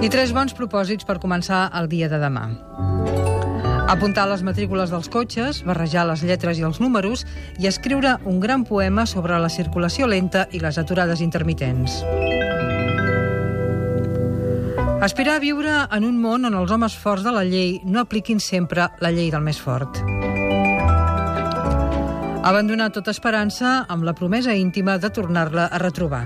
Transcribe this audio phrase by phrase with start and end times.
[0.00, 2.46] I tres bons propòsits per començar el dia de demà.
[3.92, 7.26] Apuntar les matrícules dels cotxes, barrejar les lletres i els números
[7.60, 11.98] i escriure un gran poema sobre la circulació lenta i les aturades intermitents.
[15.04, 18.40] Aspirar a viure en un món on els homes forts de la llei no apliquin
[18.40, 20.00] sempre la llei del més fort.
[22.40, 26.24] Abandonar tota esperança amb la promesa íntima de tornar-la a retrobar.